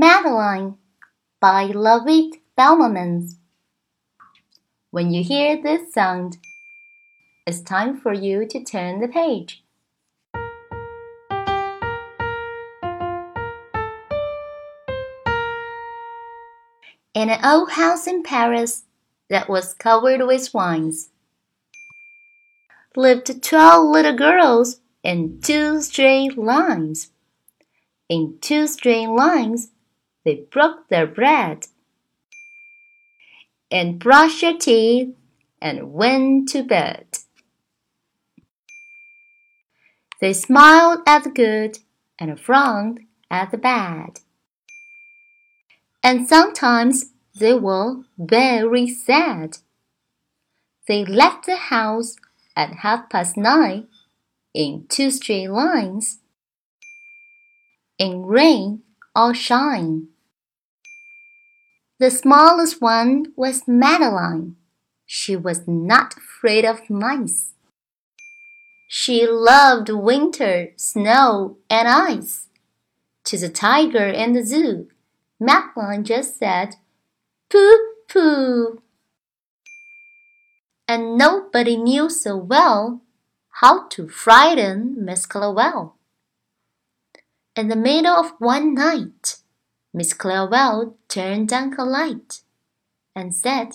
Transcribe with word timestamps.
Madeline 0.00 0.78
by 1.40 1.64
Ludwig 1.64 2.40
Bemelmans. 2.56 3.34
When 4.90 5.10
you 5.10 5.22
hear 5.22 5.62
this 5.62 5.92
sound, 5.92 6.38
it's 7.46 7.60
time 7.60 8.00
for 8.00 8.14
you 8.14 8.46
to 8.46 8.64
turn 8.64 9.02
the 9.02 9.08
page. 9.08 9.62
In 17.12 17.28
an 17.28 17.44
old 17.44 17.72
house 17.72 18.06
in 18.06 18.22
Paris 18.22 18.84
that 19.28 19.50
was 19.50 19.74
covered 19.74 20.26
with 20.26 20.48
vines 20.50 21.10
lived 22.96 23.42
twelve 23.42 23.90
little 23.90 24.16
girls 24.16 24.80
in 25.02 25.42
two 25.42 25.82
straight 25.82 26.38
lines. 26.38 27.10
In 28.08 28.38
two 28.40 28.66
straight 28.66 29.08
lines, 29.08 29.72
they 30.30 30.44
broke 30.48 30.88
their 30.88 31.08
bread 31.08 31.66
and 33.68 33.98
brushed 33.98 34.42
their 34.42 34.56
teeth 34.56 35.16
and 35.60 35.92
went 35.92 36.48
to 36.50 36.62
bed. 36.62 37.06
They 40.20 40.32
smiled 40.32 41.00
at 41.04 41.24
the 41.24 41.30
good 41.30 41.78
and 42.16 42.38
frowned 42.38 43.00
at 43.28 43.50
the 43.50 43.58
bad. 43.58 44.20
And 46.00 46.28
sometimes 46.28 47.06
they 47.36 47.54
were 47.54 48.02
very 48.16 48.86
sad. 48.88 49.58
They 50.86 51.04
left 51.04 51.46
the 51.46 51.56
house 51.56 52.14
at 52.54 52.76
half 52.84 53.10
past 53.10 53.36
nine 53.36 53.88
in 54.54 54.86
two 54.88 55.10
straight 55.10 55.48
lines, 55.48 56.20
in 57.98 58.24
rain 58.26 58.82
or 59.16 59.34
shine. 59.34 60.08
The 62.00 62.10
smallest 62.10 62.80
one 62.80 63.26
was 63.36 63.68
Madeline. 63.68 64.56
She 65.04 65.36
was 65.36 65.68
not 65.68 66.16
afraid 66.16 66.64
of 66.64 66.88
mice. 66.88 67.52
She 68.88 69.26
loved 69.26 69.90
winter, 69.90 70.72
snow, 70.76 71.58
and 71.68 71.86
ice. 71.86 72.48
To 73.24 73.36
the 73.36 73.50
tiger 73.50 74.06
in 74.06 74.32
the 74.32 74.42
zoo, 74.42 74.88
Madeline 75.38 76.04
just 76.04 76.38
said, 76.38 76.76
Pooh, 77.50 77.92
pooh. 78.08 78.82
And 80.88 81.18
nobody 81.18 81.76
knew 81.76 82.08
so 82.08 82.34
well 82.34 83.02
how 83.60 83.88
to 83.88 84.08
frighten 84.08 85.04
Miss 85.04 85.26
Clavel. 85.26 85.96
In 87.54 87.68
the 87.68 87.76
middle 87.76 88.16
of 88.16 88.32
one 88.38 88.72
night, 88.72 89.36
Miss 89.92 90.14
Clavel 90.14 90.96
turned 91.08 91.48
down 91.48 91.72
her 91.72 91.84
light 91.84 92.42
and 93.14 93.34
said, 93.34 93.72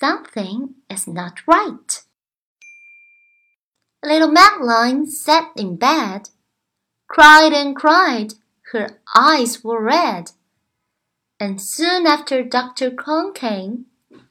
Something 0.00 0.74
is 0.90 1.06
not 1.06 1.46
right. 1.46 2.02
Little 4.04 4.30
Madeline 4.30 5.06
sat 5.06 5.50
in 5.56 5.76
bed, 5.76 6.28
cried 7.08 7.52
and 7.52 7.74
cried, 7.74 8.34
her 8.72 9.00
eyes 9.16 9.64
were 9.64 9.82
red. 9.82 10.32
And 11.40 11.60
soon 11.60 12.06
after 12.06 12.42
Dr. 12.42 12.90
Cohn 12.90 13.32
came, 13.32 13.86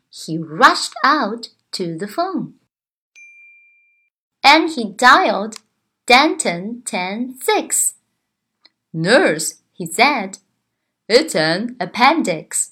he 0.09 0.37
rushed 0.37 0.93
out 1.03 1.49
to 1.71 1.97
the 1.97 2.07
phone. 2.07 2.53
And 4.43 4.69
he 4.69 4.91
dialed 4.91 5.57
Danton 6.05 6.83
106. 6.89 7.95
Nurse, 8.93 9.55
he 9.73 9.85
said, 9.85 10.39
it's 11.07 11.35
an 11.35 11.75
appendix. 11.79 12.71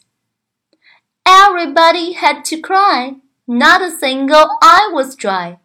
Everybody 1.26 2.14
had 2.14 2.44
to 2.46 2.60
cry. 2.60 3.16
Not 3.48 3.82
a 3.82 3.92
single 3.92 4.58
eye 4.62 4.90
was 4.92 5.16
dry. 5.16 5.60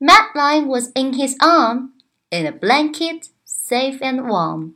Madeline 0.00 0.68
was 0.68 0.92
in 0.94 1.14
his 1.14 1.36
arm, 1.40 1.94
in 2.30 2.46
a 2.46 2.52
blanket, 2.52 3.28
safe 3.44 4.00
and 4.02 4.28
warm. 4.28 4.74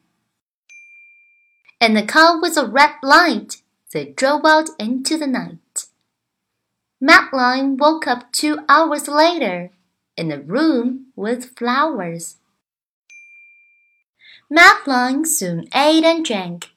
In 1.81 1.95
the 1.95 2.03
car 2.03 2.41
with 2.41 2.57
a 2.57 2.67
red 2.67 2.93
light, 3.03 3.63
they 3.93 4.07
drove 4.07 4.45
out 4.45 4.71
into 4.79 5.17
the 5.17 5.27
night. 5.27 5.87
Madeline 7.01 7.77
woke 7.77 8.07
up 8.07 8.33
two 8.33 8.59
hours 8.69 9.09
later 9.09 9.71
in 10.17 10.31
a 10.31 10.41
room 10.41 11.07
with 11.17 11.57
flowers. 11.57 12.37
Madeline 14.51 15.25
soon 15.25 15.69
ate 15.75 16.05
and 16.05 16.25
drank. 16.25 16.71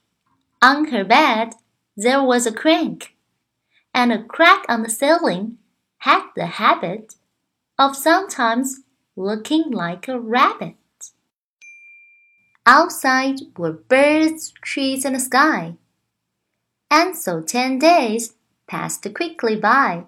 On 0.63 0.85
her 0.91 1.03
bed 1.03 1.55
there 1.97 2.23
was 2.23 2.47
a 2.47 2.53
crank, 2.53 3.17
and 3.93 4.13
a 4.13 4.23
crack 4.23 4.63
on 4.69 4.81
the 4.81 4.89
ceiling 4.89 5.57
had 5.97 6.29
the 6.37 6.45
habit 6.45 7.15
of 7.77 7.97
sometimes 7.97 8.79
looking 9.17 9.71
like 9.71 10.07
a 10.07 10.17
rabbit. 10.17 10.77
Outside 12.65 13.41
were 13.57 13.73
birds, 13.73 14.53
trees, 14.61 15.03
and 15.03 15.17
the 15.17 15.19
sky. 15.19 15.75
And 16.89 17.17
so 17.17 17.41
ten 17.41 17.77
days 17.77 18.35
passed 18.65 19.05
quickly 19.13 19.57
by. 19.57 20.05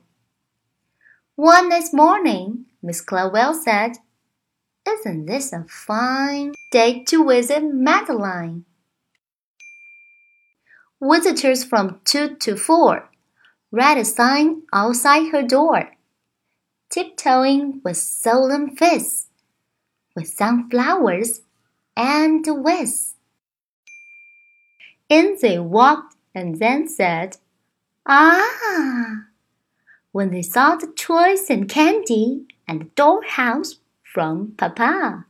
One 1.36 1.68
nice 1.68 1.92
morning, 1.92 2.68
Miss 2.82 3.02
Clavel 3.02 3.56
said, 3.56 3.98
Isn't 4.88 5.26
this 5.26 5.52
a 5.52 5.66
fine 5.68 6.54
day 6.72 7.04
to 7.10 7.28
visit 7.28 7.62
Madeline? 7.62 8.64
Visitors 11.02 11.64
from 11.64 12.00
two 12.06 12.36
to 12.36 12.56
four 12.56 13.10
read 13.72 13.98
a 13.98 14.06
sign 14.06 14.64
outside 14.74 15.32
her 15.32 15.44
door 15.44 15.96
tiptoeing 16.90 17.82
with 17.84 17.98
solemn 17.98 18.76
face, 18.76 19.28
with 20.16 20.28
sunflowers 20.28 21.42
and 21.98 22.46
whiz. 22.48 23.16
In 25.10 25.38
they 25.42 25.60
walked 25.60 26.16
and 26.34 26.60
then 26.60 26.88
said, 26.88 27.38
Ah! 28.06 29.26
When 30.14 30.32
they 30.32 30.42
saw 30.42 30.76
the 30.76 30.88
toys 30.88 31.50
and 31.50 31.68
candy 31.68 32.46
and 32.66 32.82
the 32.82 32.86
dollhouse 32.86 33.76
from 34.04 34.54
Papa. 34.58 35.26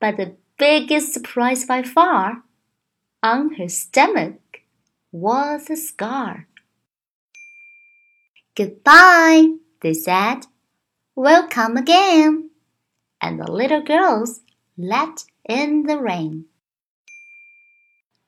But 0.00 0.16
the 0.16 0.34
biggest 0.58 1.12
surprise 1.12 1.64
by 1.64 1.82
far, 1.84 2.42
on 3.26 3.54
her 3.54 3.68
stomach 3.68 4.62
was 5.10 5.68
a 5.68 5.76
scar. 5.76 6.46
Goodbye, 8.54 9.56
they 9.82 9.94
said. 9.94 10.46
We'll 11.16 11.48
come 11.48 11.76
again. 11.76 12.50
And 13.20 13.40
the 13.40 13.50
little 13.50 13.82
girls 13.82 14.40
let 14.78 15.24
in 15.48 15.84
the 15.84 15.98
rain. 15.98 16.44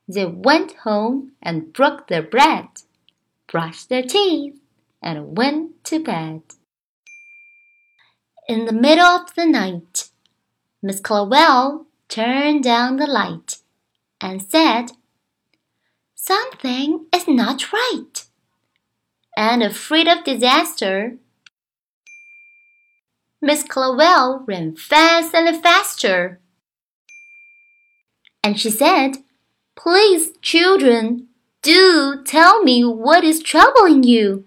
They 0.08 0.26
went 0.26 0.72
home 0.88 1.32
and 1.40 1.72
broke 1.72 2.08
their 2.08 2.22
bread, 2.22 2.68
brushed 3.46 3.88
their 3.88 4.02
teeth, 4.02 4.58
and 5.02 5.36
went 5.36 5.84
to 5.84 6.02
bed. 6.02 6.42
In 8.48 8.64
the 8.64 8.72
middle 8.72 9.04
of 9.04 9.34
the 9.34 9.46
night, 9.46 10.10
Miss 10.82 11.00
Clavel 11.00 11.86
turned 12.08 12.64
down 12.64 12.96
the 12.96 13.06
light 13.06 13.57
and 14.20 14.42
said, 14.42 14.92
Something 16.14 17.06
is 17.14 17.26
not 17.28 17.72
right. 17.72 18.24
And 19.36 19.62
afraid 19.62 20.08
of 20.08 20.24
disaster, 20.24 21.16
Miss 23.40 23.62
Clavel 23.62 24.44
ran 24.46 24.74
fast 24.74 25.34
and 25.34 25.62
faster. 25.62 26.40
And 28.42 28.58
she 28.58 28.70
said, 28.70 29.18
Please, 29.76 30.30
children, 30.42 31.28
do 31.62 32.22
tell 32.24 32.62
me 32.62 32.84
what 32.84 33.22
is 33.22 33.40
troubling 33.40 34.02
you. 34.02 34.44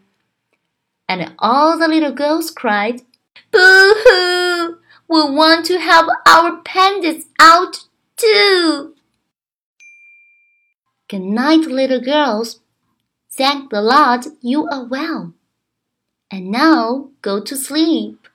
And 1.07 1.33
all 1.39 1.77
the 1.77 1.87
little 1.87 2.11
girls 2.11 2.51
cried, 2.51 3.01
Boo 3.51 3.93
hoo! 4.05 4.77
We 5.07 5.29
want 5.29 5.65
to 5.65 5.79
help 5.79 6.09
our 6.27 6.61
pendants 6.61 7.27
out 7.39 7.85
too. 8.17 8.95
Good 11.11 11.21
night, 11.21 11.65
little 11.67 11.99
girls. 11.99 12.61
Thank 13.29 13.69
the 13.69 13.81
Lord 13.81 14.25
you 14.41 14.67
are 14.69 14.85
well. 14.85 15.33
And 16.31 16.49
now 16.49 17.09
go 17.21 17.43
to 17.43 17.55
sleep 17.57 18.29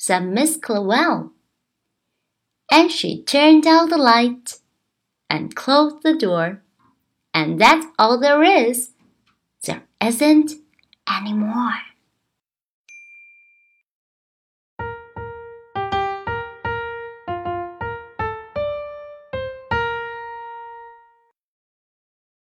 said 0.00 0.20
Miss 0.20 0.56
Clavel. 0.56 1.30
And 2.70 2.90
she 2.90 3.22
turned 3.22 3.66
out 3.66 3.90
the 3.90 3.98
light 3.98 4.60
and 5.28 5.54
closed 5.54 6.02
the 6.02 6.16
door. 6.16 6.62
And 7.34 7.60
that's 7.60 7.86
all 7.98 8.18
there 8.18 8.42
is. 8.42 8.92
There 9.62 9.82
isn't 10.00 10.52
any 11.06 11.34
more. 11.34 11.89